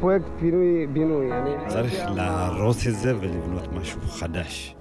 [0.00, 1.30] פרויקט פינוי-בינוי.
[1.68, 4.74] צריך להרוס את זה ולבנות משהו חדש.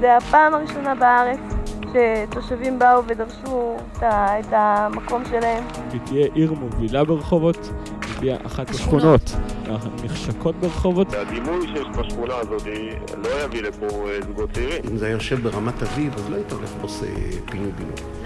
[0.00, 1.40] זה הפעם הראשונה בארץ
[1.82, 5.64] שתושבים באו ודרשו את המקום שלהם.
[5.92, 7.70] היא תהיה עיר מובילה ברחובות,
[8.02, 9.36] היא תהיה אחת השכונות
[9.66, 11.14] הנחשקות ברחובות.
[11.14, 12.62] הדימוי שיש בשכונה הזאת
[13.16, 14.82] לא יביא לפה אה, זוגות צעירים.
[14.90, 17.06] אם זה היה יושב ברמת אביב, אז לא היית הולך ועושה
[17.50, 18.25] פינוי-בינוי.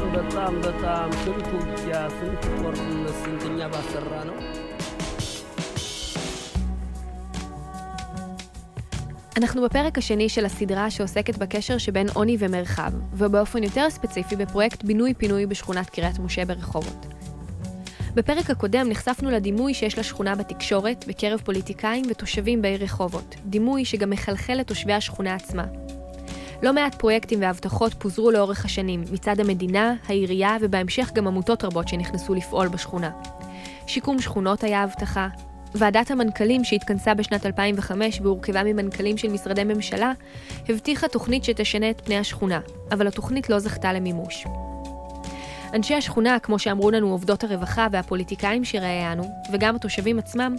[0.00, 4.38] በጣም በጣም በጣም ስንት ውጊያ ስንት ጦርነት ስንተኛ ባሰራ ነው
[9.38, 15.46] אנחנו בפרק השני של הסדרה שעוסקת בקשר שבין עוני ומרחב, ובאופן יותר ספציפי בפרויקט בינוי-פינוי
[15.46, 17.06] בשכונת קריית משה ברחובות.
[18.14, 24.54] בפרק הקודם נחשפנו לדימוי שיש לשכונה בתקשורת, בקרב פוליטיקאים ותושבים בעיר רחובות, דימוי שגם מחלחל
[24.54, 25.64] לתושבי השכונה עצמה.
[26.63, 32.33] לא מעט פרויקטים והבטחות פוזרו לאורך השנים, מצד המדינה, העירייה ובהמשך גם עמותות רבות שנכנסו
[32.33, 33.09] לפעול בשכונה.
[33.87, 35.27] שיקום שכונות היה הבטחה,
[35.75, 40.11] ועדת המנכ"לים שהתכנסה בשנת 2005 והורכבה ממנכ"לים של משרדי ממשלה,
[40.69, 42.59] הבטיחה תוכנית שתשנה את פני השכונה,
[42.91, 44.45] אבל התוכנית לא זכתה למימוש.
[45.73, 50.55] אנשי השכונה, כמו שאמרו לנו עובדות הרווחה והפוליטיקאים שראיינו, וגם התושבים עצמם,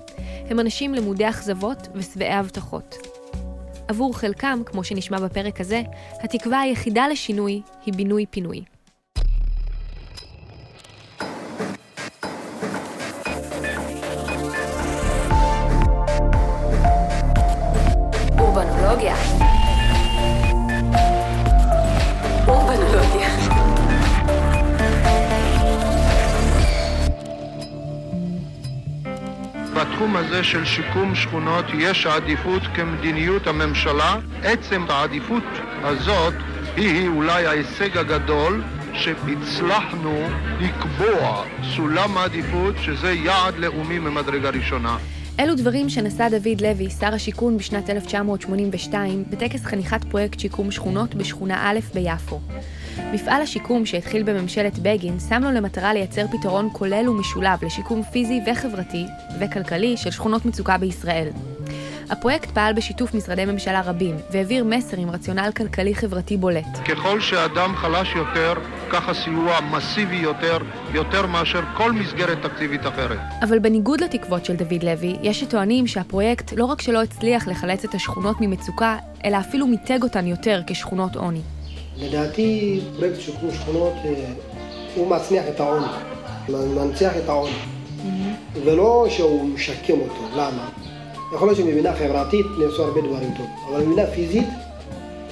[0.51, 3.12] הם אנשים למודי אכזבות ושבעי הבטחות.
[3.89, 5.83] עבור חלקם, כמו שנשמע בפרק הזה,
[6.21, 8.63] התקווה היחידה לשינוי היא בינוי-פינוי.
[18.39, 19.42] אורבנולוגיה.
[29.93, 34.17] בתחום הזה של שיקום שכונות יש עדיפות כמדיניות הממשלה.
[34.43, 35.43] עצם העדיפות
[35.83, 36.35] הזאת
[36.77, 38.63] היא אולי ההישג הגדול
[38.93, 40.29] שהצלחנו
[40.61, 41.45] לקבוע
[41.77, 44.97] סולם העדיפות שזה יעד לאומי ממדרגה ראשונה.
[45.41, 51.71] אלו דברים שנשא דוד לוי, שר השיכון בשנת 1982, בטקס חניכת פרויקט שיקום שכונות בשכונה
[51.71, 52.41] א' ביפו.
[53.13, 59.07] מפעל השיקום שהתחיל בממשלת בגין שם לו למטרה לייצר פתרון כולל ומשולב לשיקום פיזי וחברתי
[59.41, 61.29] וכלכלי של שכונות מצוקה בישראל.
[62.11, 66.79] הפרויקט פעל בשיתוף משרדי ממשלה רבים, והעביר מסר עם רציונל כלכלי-חברתי בולט.
[66.89, 68.55] ככל שאדם חלש יותר,
[68.91, 70.59] ככה סיוע מסיבי יותר,
[70.95, 73.19] יותר מאשר כל מסגרת תקציבית אחרת.
[73.43, 77.95] אבל בניגוד לתקוות של דוד לוי, יש שטוענים שהפרויקט לא רק שלא הצליח לחלץ את
[77.95, 81.43] השכונות ממצוקה, אלא אפילו מיתג אותן יותר כשכונות עוני.
[81.97, 83.93] לדעתי פרויקט שיקום שכונות
[84.95, 85.87] הוא מצניח את העוני,
[86.49, 87.53] מנציח את העוני,
[88.65, 90.69] ולא שהוא משקם אותו, למה?
[91.35, 94.49] יכול להיות שמבינה חברתית נעשו הרבה דברים טוב, אבל מבינה פיזית,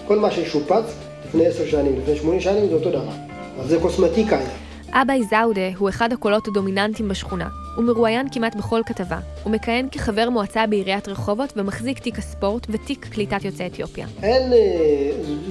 [0.07, 0.85] כל מה ששופץ
[1.27, 3.13] לפני עשר שנים, לפני שמונה שנים, זה אותו דבר.
[3.61, 4.60] אז זה קוסמטיקה היה.
[4.93, 7.49] אבאי זאודה הוא אחד הקולות הדומיננטיים בשכונה.
[7.77, 9.19] הוא מרואיין כמעט בכל כתבה.
[9.45, 14.07] הוא מכהן כחבר מועצה בעיריית רחובות ומחזיק תיק הספורט ותיק קליטת יוצאי אתיופיה.
[14.23, 14.53] אין,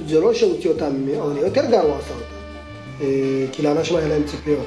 [0.06, 3.06] זה לא שהוציא אותם מעוני, יותר גרוע עשה אותם.
[3.52, 4.66] כי לאנשים היה להם ציפיות.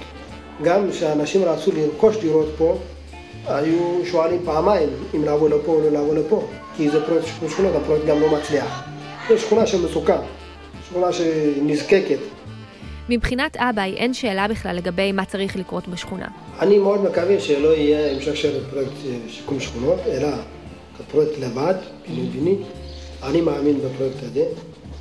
[0.63, 2.77] גם כשאנשים רצו לרכוש דירות פה,
[3.47, 6.47] היו שואלים פעמיים אם לבוא לפה או לא לבוא לפה,
[6.77, 8.83] כי זה פרויקט שכונות, הפרויקט גם לא מצליח.
[9.29, 10.19] זו שכונה שמסוכן,
[10.89, 12.32] שכונה שנזקקת.
[13.09, 16.27] מבחינת אבאי אין שאלה בכלל לגבי מה צריך לקרות בשכונה.
[16.59, 18.91] אני מאוד מקווה שלא יהיה המשך של פרויקט
[19.27, 20.27] שיקום שכונות, אלא
[20.97, 21.73] כפרויקט לבד,
[22.05, 22.55] פינוי ביני.
[23.23, 24.45] אני מאמין בפרויקט הזה.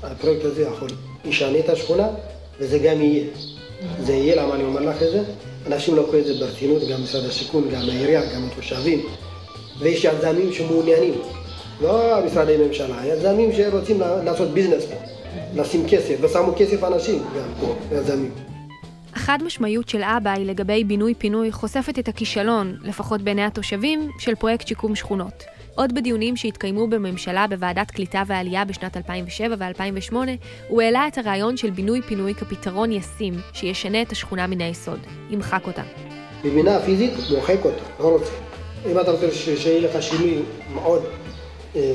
[0.03, 0.89] הפרויקט הזה יכול
[1.25, 2.09] ישנה את השכונה,
[2.59, 3.25] וזה גם יהיה.
[4.01, 5.23] זה יהיה, למה אני אומר לך את זה?
[5.67, 9.07] אנשים לקחו את זה ברצינות, גם משרד השיכון, גם העירייה, גם התושבים.
[9.79, 11.15] ויש יזמים שמעוניינים,
[11.81, 14.95] לא משרדי ממשלה, יזמים שרוצים לעשות ביזנס פה,
[15.55, 18.31] לשים כסף, ושמו כסף אנשים גם פה, יזמים.
[19.15, 24.95] החד משמעיות של אבאי לגבי בינוי-פינוי חושפת את הכישלון, לפחות בעיני התושבים, של פרויקט שיקום
[24.95, 25.45] שכונות.
[25.75, 30.15] עוד בדיונים שהתקיימו בממשלה בוועדת קליטה ועלייה בשנת 2007 ו-2008,
[30.69, 34.99] הוא העלה את הרעיון של בינוי-פינוי כפתרון ישים, שישנה את השכונה מן היסוד,
[35.31, 35.83] ימחק אותה.
[36.45, 38.31] בבינה פיזית, מוחק אותה, לא רוצה.
[38.91, 40.43] אם אתה רוצה שיהיה לך שינוי
[40.75, 41.03] מאוד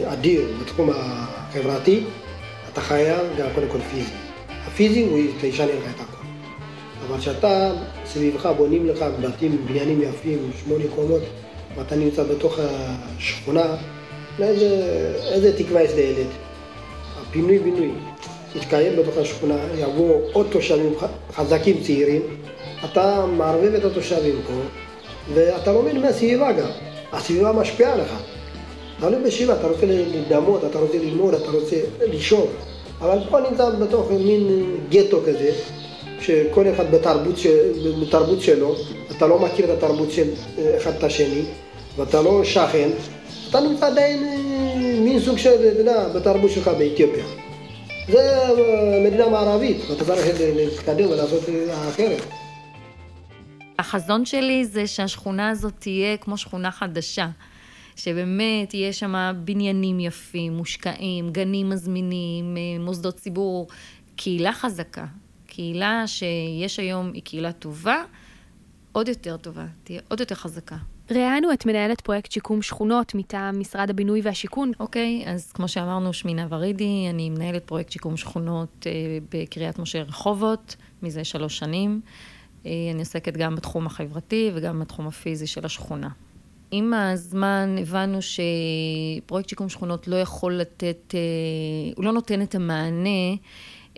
[0.05, 2.03] אדיר בתחום החברתי,
[2.81, 4.13] חייב גם קודם כל פיזי.
[4.67, 6.27] הפיזי הוא ישנה לך את הכל.
[7.07, 7.71] אבל כשאתה
[8.05, 11.21] סביבך בונים לך בתים, בניינים יפים, שמונה קומות,
[11.77, 13.75] ואתה נמצא בתוך השכונה,
[14.39, 14.67] איזה,
[15.33, 16.27] איזה תקווה יש לילד?
[17.21, 17.91] הפינוי-בינוי
[18.55, 20.93] יתקיים בתוך השכונה, יבואו עוד תושבים
[21.33, 22.21] חזקים צעירים,
[22.85, 24.53] אתה מערבב את התושבים פה,
[25.33, 26.69] ואתה לומד מהסביבה גם.
[27.13, 28.13] הסביבה משפיעה עליך.
[29.01, 32.47] לא בסביבה, אתה רוצה לדמות, אתה רוצה ללמוד, אתה רוצה לישון.
[33.01, 35.51] אבל פה נמצא בתוך מין גטו כזה,
[36.21, 37.47] שכל אחד בתרבות, ש...
[38.01, 38.75] בתרבות שלו,
[39.17, 40.27] אתה לא מכיר את התרבות של
[40.77, 41.41] אחד את השני,
[41.97, 42.89] ואתה לא שכן,
[43.49, 44.23] אתה נמצא עדיין
[45.03, 47.25] מין סוג של, אתה יודע, בתרבות שלך באתיופיה.
[48.11, 48.21] זה
[49.05, 51.43] מדינה מערבית, ואתה צריך להתקדם ולעשות
[51.89, 52.21] אחרת.
[53.79, 57.27] החזון שלי זה שהשכונה הזאת תהיה כמו שכונה חדשה.
[57.97, 63.67] שבאמת יהיה שם בניינים יפים, מושקעים, גנים מזמינים, מוסדות ציבור,
[64.15, 65.05] קהילה חזקה.
[65.47, 68.03] קהילה שיש היום היא קהילה טובה,
[68.91, 70.77] עוד יותר טובה, תהיה עוד יותר חזקה.
[71.11, 74.71] ראיינו את מנהלת פרויקט שיקום שכונות מטעם משרד הבינוי והשיכון.
[74.79, 78.91] אוקיי, okay, אז כמו שאמרנו, שמי נאוה רידי, אני מנהלת פרויקט שיקום שכונות אה,
[79.31, 82.01] בקריית משה רחובות מזה שלוש שנים.
[82.65, 86.09] אה, אני עוסקת גם בתחום החברתי וגם בתחום הפיזי של השכונה.
[86.71, 91.19] עם הזמן הבנו שפרויקט שיקום שכונות לא יכול לתת, אה,
[91.95, 93.35] הוא לא נותן את המענה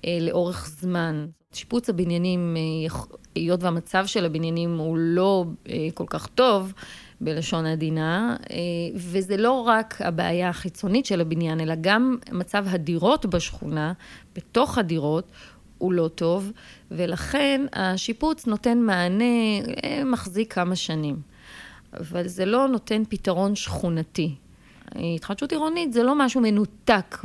[0.05, 1.27] אה, לאורך זמן.
[1.53, 2.97] שיפוץ הבניינים, אה,
[3.35, 5.45] היות והמצב של הבניינים הוא לא
[5.93, 6.73] כל כך טוב,
[7.21, 8.35] בלשון עדינה,
[8.95, 13.93] וזה לא רק הבעיה החיצונית של הבניין, אלא גם מצב הדירות בשכונה,
[14.35, 15.31] בתוך הדירות,
[15.77, 16.51] הוא לא טוב,
[16.91, 19.25] ולכן השיפוץ נותן מענה,
[20.05, 21.15] מחזיק כמה שנים.
[21.93, 24.35] אבל זה לא נותן פתרון שכונתי.
[24.95, 27.17] התחדשות עירונית זה לא משהו מנותק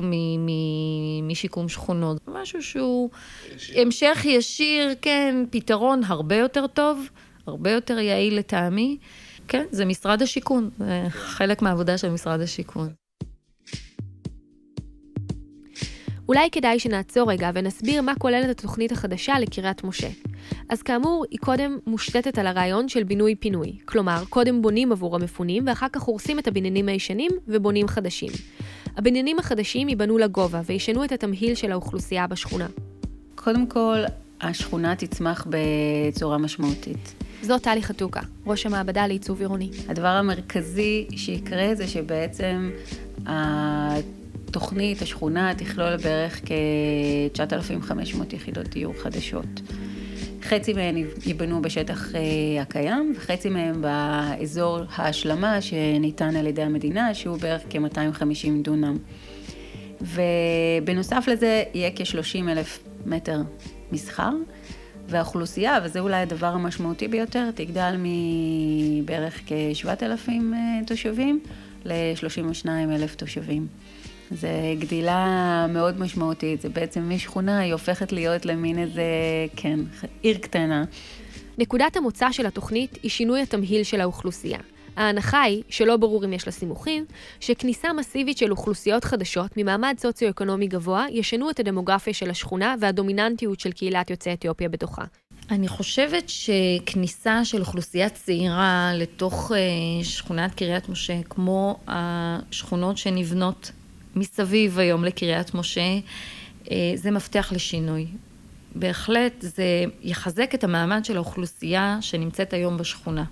[1.22, 3.10] משיקום שכונות, זה משהו שהוא
[3.74, 7.08] המשך ישיר, כן, פתרון הרבה יותר טוב,
[7.46, 8.98] הרבה יותר יעיל לטעמי.
[9.48, 12.88] כן, זה משרד השיכון, זה חלק מהעבודה של משרד השיכון.
[16.28, 20.08] אולי כדאי שנעצור רגע ונסביר מה כוללת התוכנית החדשה לקריית משה.
[20.68, 23.72] אז כאמור, היא קודם מושתתת על הרעיון של בינוי-פינוי.
[23.84, 28.32] כלומר, קודם בונים עבור המפונים, ואחר כך הורסים את הבניינים הישנים ובונים חדשים.
[28.96, 32.66] הבניינים החדשים ייבנו לגובה וישנו את התמהיל של האוכלוסייה בשכונה.
[33.34, 33.98] קודם כל,
[34.40, 37.14] השכונה תצמח בצורה משמעותית.
[37.42, 39.70] זאת טלי חתוקה, ראש המעבדה לעיצוב עירוני.
[39.88, 42.70] הדבר המרכזי שיקרה זה שבעצם
[44.56, 49.60] התוכנית, השכונה, תכלול בערך כ-9,500 יחידות דיור חדשות.
[50.42, 50.96] חצי מהן
[51.26, 58.48] ייבנו בשטח אה, הקיים, וחצי מהן באזור ההשלמה שניתן על ידי המדינה, שהוא בערך כ-250
[58.62, 58.96] דונם.
[60.00, 63.42] ובנוסף לזה יהיה כ-30 אלף מטר
[63.92, 64.32] מסחר,
[65.08, 71.40] והאוכלוסייה, וזה אולי הדבר המשמעותי ביותר, תגדל מבערך כ-7,000 אה, תושבים
[71.84, 73.66] ל-32 אלף תושבים.
[74.34, 79.02] זה גדילה מאוד משמעותית, זה בעצם משכונה, היא הופכת להיות למין איזה,
[79.56, 79.80] כן,
[80.22, 80.84] עיר קטנה.
[81.58, 84.58] נקודת המוצא של התוכנית היא שינוי התמהיל של האוכלוסייה.
[84.96, 87.04] ההנחה היא, שלא ברור אם יש לה סימוכים,
[87.40, 93.72] שכניסה מסיבית של אוכלוסיות חדשות ממעמד סוציו-אקונומי גבוה ישנו את הדמוגרפיה של השכונה והדומיננטיות של
[93.72, 95.04] קהילת יוצאי אתיופיה בתוכה.
[95.50, 103.72] אני חושבת שכניסה של אוכלוסייה צעירה לתוך אה, שכונת קריית משה, כמו השכונות שנבנות
[104.16, 105.98] מסביב היום לקריית משה,
[106.70, 108.06] אה, זה מפתח לשינוי.
[108.74, 113.24] בהחלט זה יחזק את המעמד של האוכלוסייה שנמצאת היום בשכונה.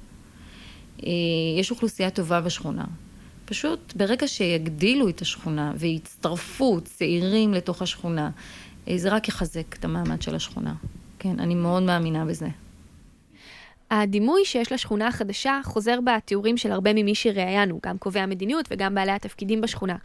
[1.02, 1.10] אה,
[1.58, 2.84] יש אוכלוסייה טובה בשכונה.
[3.44, 8.30] פשוט ברגע שיגדילו את השכונה ויצטרפו צעירים לתוך השכונה,
[8.88, 10.74] אה, זה רק יחזק את המעמד של השכונה.
[11.18, 12.48] כן, אני מאוד מאמינה בזה.
[14.00, 19.12] הדימוי שיש לשכונה החדשה חוזר בתיאורים של הרבה ממי שראיינו, גם קובעי המדיניות וגם בעלי
[19.12, 19.96] התפקידים בשכונה.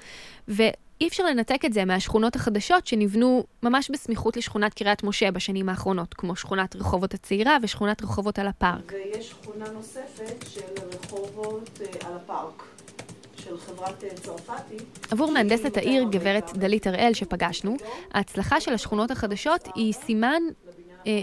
[0.48, 6.13] ואי אפשר לנתק את זה מהשכונות החדשות שנבנו ממש בסמיכות לשכונת קריית משה בשנים האחרונות,
[6.13, 8.94] כמו שכונת רחובות הצעירה ושכונת רחובות על הפארק.
[8.94, 10.62] ויש שכונה נוספת של
[10.94, 12.63] רחובות אה, על הפארק.
[13.38, 14.75] של חברת אה, צרפתי.
[15.12, 17.75] עבור מהנדסת העיר, גברת דלית הראל, שפגשנו,
[18.13, 20.41] ההצלחה של השכונות החדשות היא סימן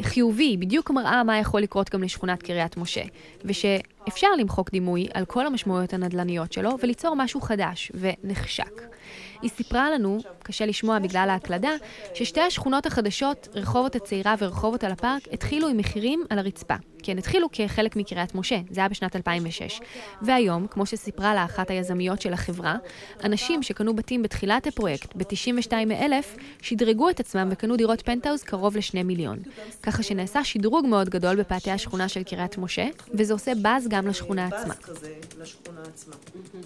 [0.02, 3.02] חיובי, בדיוק מראה מה יכול לקרות גם לשכונת קריית משה,
[3.44, 8.93] ושאפשר למחוק דימוי על כל המשמעויות הנדל"ניות שלו וליצור משהו חדש ונחשק.
[9.42, 11.70] היא סיפרה לנו, קשה לשמוע בגלל ההקלדה,
[12.14, 16.74] ששתי השכונות החדשות, רחובות הצעירה ורחובות על הפארק, התחילו עם מחירים על הרצפה.
[17.04, 19.80] כי הן התחילו כחלק מקריית משה, זה היה בשנת 2006.
[20.22, 22.76] והיום, כמו שסיפרה לה אחת היזמיות של החברה,
[23.24, 29.02] אנשים שקנו בתים בתחילת הפרויקט, ב-92 אלף, שדרגו את עצמם וקנו דירות פנטהאוז קרוב ל-2
[29.04, 29.38] מיליון.
[29.82, 34.46] ככה שנעשה שדרוג מאוד גדול בפאתי השכונה של קריית משה, וזה עושה באז גם לשכונה
[34.46, 34.74] עצמה.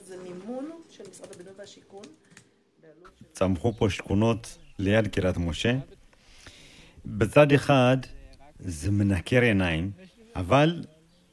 [0.06, 2.02] זה מימון של משרד הבינוי והשיכון.
[3.38, 5.78] צמחו פה שכונות ליד קריית משה.
[7.06, 7.96] בצד אחד
[8.58, 9.90] זה מנקר עיניים,
[10.36, 10.84] אבל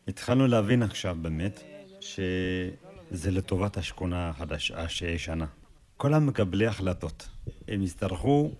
[0.07, 1.59] התחלנו להבין עכשיו באמת
[1.99, 5.45] שזה לטובת השכונה החדשה, הישנה.
[5.97, 7.29] כל המקבלי החלטות,
[7.67, 8.51] הם יצטרכו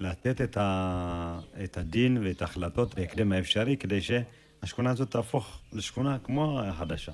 [0.00, 6.60] לתת את, ה, את הדין ואת ההחלטות בהקדם האפשרי, כדי שהשכונה הזאת תהפוך לשכונה כמו
[6.60, 7.12] החדשה.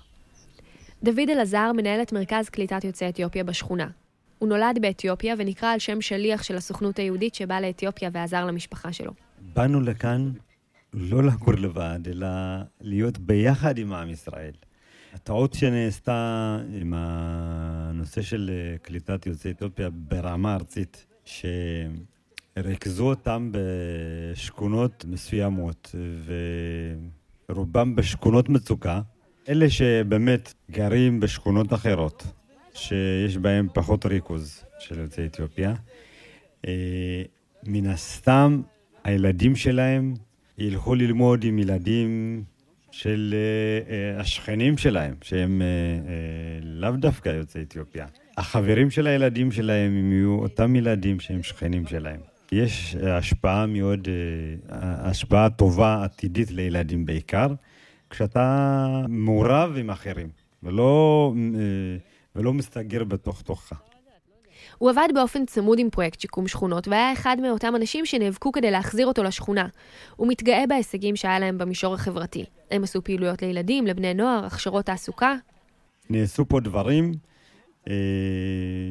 [1.03, 3.89] דוד אלעזר מנהל את מרכז קליטת יוצאי אתיופיה בשכונה.
[4.39, 9.13] הוא נולד באתיופיה ונקרא על שם שליח של הסוכנות היהודית שבא לאתיופיה ועזר למשפחה שלו.
[9.55, 10.31] באנו לכאן
[10.95, 12.27] לא לגור לבד, אלא
[12.81, 14.53] להיות ביחד עם עם ישראל.
[15.15, 21.07] הטעות שנעשתה עם הנושא של אה, קליטת יוצאי אתיופיה ברמה ארצית,
[22.57, 25.95] שריכזו אותם בשכונות מסוימות,
[27.49, 29.01] ורובם בשכונות מצוקה.
[29.49, 32.27] אלה שבאמת גרים בשכונות אחרות,
[32.75, 35.75] שיש בהם פחות ריכוז של יוצאי אתיופיה,
[36.67, 37.23] אה,
[37.67, 38.63] מן הסתם
[39.05, 40.15] הילדים שלהם
[40.59, 42.43] ילכו ללמוד עם ילדים
[42.91, 45.63] של uh, uh, השכנים שלהם, שהם
[46.63, 48.07] לאו דווקא יוצאי אתיופיה.
[48.37, 52.21] החברים של הילדים שלהם הם יהיו אותם ילדים שהם שכנים שלהם.
[52.53, 54.09] יש השפעה מאוד,
[54.71, 57.49] השפעה טובה עתידית לילדים בעיקר,
[58.11, 60.29] כשאתה מעורב עם אחרים,
[60.63, 61.33] ולא,
[62.37, 63.73] ולא מסתגר בתוך תוכך.
[64.79, 69.07] הוא עבד באופן צמוד עם פרויקט שיקום שכונות, והיה אחד מאותם אנשים שנאבקו כדי להחזיר
[69.07, 69.69] אותו לשכונה.
[70.17, 72.45] הוא מתגאה בהישגים שהיה להם במישור החברתי.
[72.71, 75.35] הם עשו פעילויות לילדים, לבני נוער, הכשרות תעסוקה.
[76.11, 77.13] נעשו פה דברים
[77.89, 77.95] אה,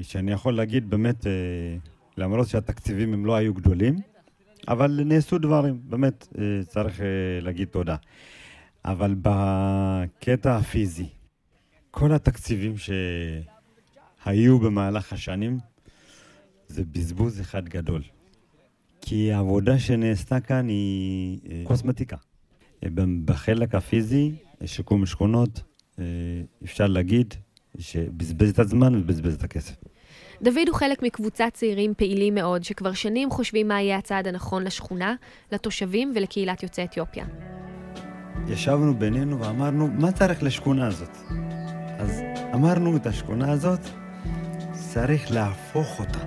[0.02, 1.32] שאני יכול להגיד באמת, אה,
[2.18, 3.96] למרות שהתקציבים הם לא היו גדולים,
[4.68, 7.06] אבל נעשו דברים, באמת אה, צריך אה,
[7.42, 7.96] להגיד תודה.
[8.86, 11.08] אבל בקטע הפיזי,
[11.96, 15.58] כל התקציבים שהיו במהלך השנים,
[16.68, 18.02] זה בזבוז אחד גדול.
[19.02, 22.16] כי העבודה שנעשתה כאן היא אה, קוסמטיקה.
[22.84, 22.90] אה,
[23.26, 24.32] בחלק הפיזי,
[24.66, 25.62] שיקום שכונות,
[26.00, 26.06] אה,
[26.64, 27.34] אפשר להגיד
[27.80, 29.76] שבזבז את הזמן ובזבז את הכסף.
[30.42, 35.16] דוד הוא חלק מקבוצת צעירים פעילים מאוד, שכבר שנים חושבים מה יהיה הצעד הנכון לשכונה,
[35.52, 37.26] לתושבים ולקהילת יוצאי אתיופיה.
[38.48, 41.18] ישבנו בינינו ואמרנו, מה צריך לשכונה הזאת?
[42.54, 43.80] אמרנו, את השכונה הזאת
[44.74, 46.20] צריך להפוך אותה.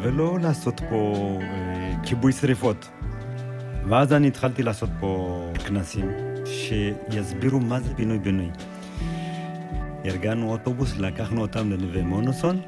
[0.00, 2.88] ולא לעשות פה אה, כיבוי שריפות.
[3.88, 6.10] ואז אני התחלתי לעשות פה כנסים
[6.44, 8.50] שיסבירו מה זה פינוי-בינוי.
[10.04, 12.60] ארגנו אוטובוס, לקחנו אותם לנווה מונוסון,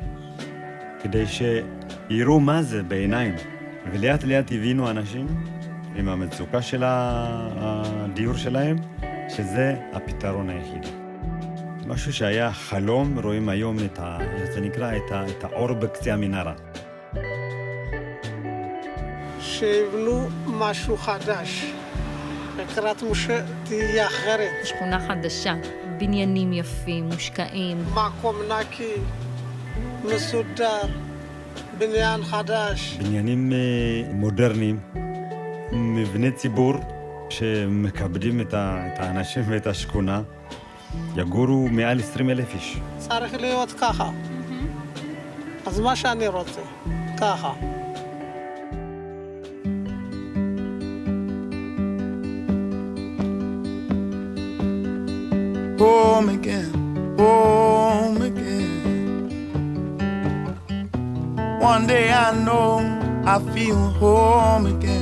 [1.03, 3.35] כדי שיראו מה זה בעיניים.
[3.93, 5.27] ולאט לאט הבינו אנשים
[5.97, 8.77] עם המצוקה של הדיור שלהם,
[9.29, 10.98] שזה הפתרון היחידי.
[11.89, 14.19] משהו שהיה חלום, רואים היום את ה...
[14.53, 16.53] זה נקרא את, ה, את האור בקצה המנהרה.
[19.41, 21.73] שיבנו משהו חדש.
[22.57, 24.51] בקריית משה תהיה אחרת.
[24.65, 25.55] שכונה חדשה,
[25.99, 27.85] בניינים יפים, מושקעים.
[27.95, 28.95] מקום נקי,
[30.05, 30.83] מסודר,
[31.79, 32.97] בניין חדש.
[32.99, 34.81] בניינים אה, מודרניים,
[35.73, 36.75] מבני ציבור
[37.31, 40.23] שמכבדים את האנשים ואת השכונה.
[41.16, 42.78] יגורו מעל 20 אלף איש.
[42.98, 44.10] צריך להיות ככה.
[45.66, 46.62] אז מה שאני רוצה,
[47.18, 47.54] ככה.
[55.84, 56.72] home again,
[57.18, 59.30] home again.
[61.60, 62.70] One day I know
[63.26, 64.97] I feel home again.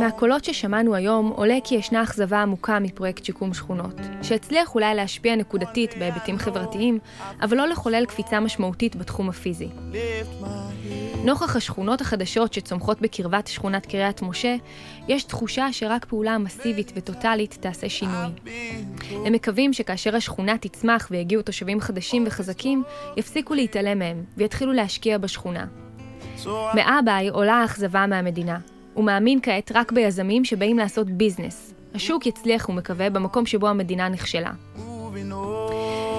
[0.00, 5.98] מהקולות ששמענו היום עולה כי ישנה אכזבה עמוקה מפרויקט שיקום שכונות, שהצליח אולי להשפיע נקודתית
[5.98, 6.98] בהיבטים חברתיים,
[7.42, 9.68] אבל לא לחולל קפיצה משמעותית בתחום הפיזי.
[11.24, 14.56] נוכח השכונות החדשות שצומחות בקרבת שכונת קריית משה,
[15.08, 18.26] יש תחושה שרק פעולה מסיבית וטוטאלית תעשה שינוי.
[19.26, 22.82] הם מקווים שכאשר השכונה תצמח ויגיעו תושבים חדשים וחזקים,
[23.16, 25.66] יפסיקו להתעלם מהם ויתחילו להשקיע בשכונה.
[26.74, 28.58] מאביי עולה האכזבה מהמדינה.
[28.94, 31.74] הוא מאמין כעת רק ביזמים שבאים לעשות ביזנס.
[31.94, 34.50] השוק יצליח, הוא מקווה, במקום שבו המדינה נכשלה.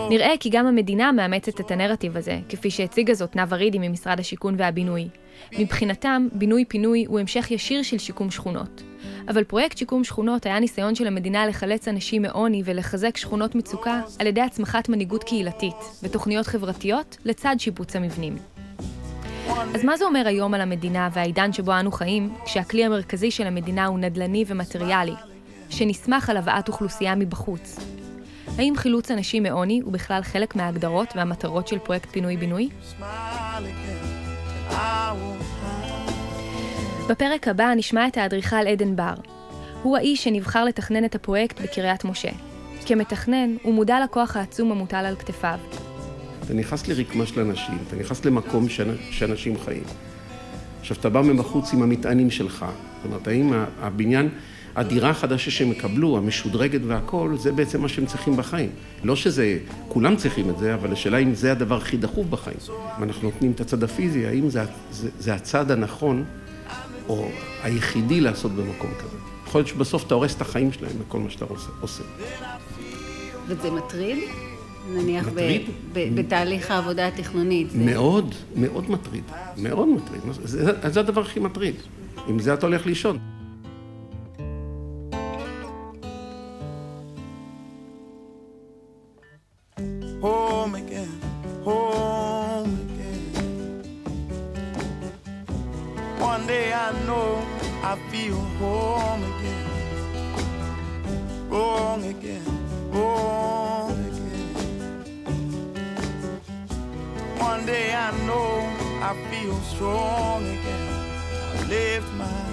[0.10, 4.56] נראה כי גם המדינה מאמצת את הנרטיב הזה, כפי שהציגה זאת נאוה רידי ממשרד השיכון
[4.58, 5.08] והבינוי.
[5.60, 8.84] מבחינתם, בינוי-פינוי הוא המשך ישיר של שיקום שכונות.
[9.30, 14.27] אבל פרויקט שיקום שכונות היה ניסיון של המדינה לחלץ אנשים מעוני ולחזק שכונות מצוקה על
[14.27, 18.52] ידי הצמחת מנהיגות קהילתית ותוכניות חברתיות לצד שיפוץ המבנים.
[19.75, 23.85] אז מה זה אומר היום על המדינה והעידן שבו אנו חיים, כשהכלי המרכזי של המדינה
[23.85, 25.13] הוא נדל"ני ומטריאלי,
[25.69, 27.79] שנסמך על הבאת אוכלוסייה מבחוץ?
[28.57, 32.69] האם חילוץ אנשים מעוני הוא בכלל חלק מההגדרות והמטרות של פרויקט פינוי-בינוי?
[37.09, 39.13] בפרק הבא נשמע את האדריכל עדן בר.
[39.83, 42.29] הוא האיש שנבחר לתכנן את הפרויקט בקריית משה.
[42.85, 45.59] כמתכנן, הוא מודע לכוח העצום המוטל על כתפיו.
[46.45, 48.69] אתה נכנס לרקמה של אנשים, אתה נכנס למקום
[49.12, 49.83] שאנשים חיים.
[50.79, 54.29] עכשיו, אתה בא מבחוץ עם המטענים שלך, זאת אומרת, האם הבניין,
[54.75, 58.69] הדירה החדשה שהם יקבלו, המשודרגת והכול, זה בעצם מה שהם צריכים בחיים.
[59.03, 59.57] לא שזה,
[59.88, 62.57] כולם צריכים את זה, אבל השאלה אם זה הדבר הכי דחוף בחיים.
[62.97, 66.23] אם אנחנו נותנים את הצד הפיזי, האם זה, זה, זה הצד הנכון,
[67.09, 67.29] או
[67.63, 69.17] היחידי לעשות במקום כזה.
[69.47, 71.45] יכול להיות שבסוף אתה הורס את החיים שלהם בכל מה שאתה
[71.81, 72.03] עושה.
[73.47, 74.17] וזה מטריד?
[74.89, 75.61] נניח מטריד?
[75.93, 77.69] ב, ב, בתהליך העבודה התכנונית.
[77.71, 77.77] זה...
[77.77, 79.23] מאוד, מאוד מטריד.
[79.57, 80.21] מאוד מטריד.
[80.43, 81.75] זה, זה הדבר הכי מטריד.
[82.27, 83.19] עם זה אתה הולך לישון.
[90.21, 91.13] Home again,
[91.65, 93.25] home again.
[96.31, 97.29] One day I know
[97.91, 99.67] I feel home again.
[101.51, 102.47] Wrong again,
[102.93, 103.42] wrong
[109.13, 110.89] I feel strong again.
[111.53, 112.43] I lift my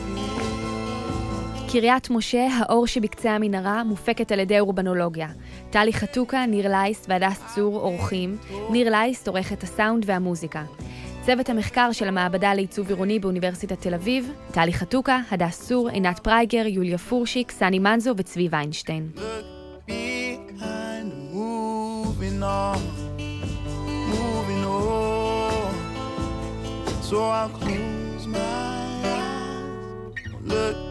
[1.72, 5.28] קריית משה, האור שבקצה המנהרה, מופקת על ידי אורבנולוגיה.
[5.70, 8.36] טלי חתוקה, ניר לייס והדס צור עורכים,
[8.70, 10.64] ניר לייס עורך את הסאונד והמוזיקה.
[11.22, 16.66] צוות המחקר של המעבדה לעיצוב עירוני באוניברסיטת תל אביב, טלי חתוקה, הדס צור, עינת פרייגר,
[16.66, 19.10] יוליה פורשיק, סני מנזו וצבי ויינשטיין.
[27.10, 30.14] So I'll close my eyes,
[30.44, 30.89] look